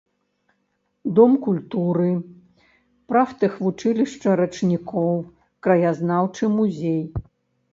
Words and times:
Дом 1.19 1.33
культуры, 1.47 2.07
прафтэхвучылішча 3.13 4.29
рачнікоў, 4.41 5.15
краязнаўчы 5.69 6.43
музей. 6.59 6.99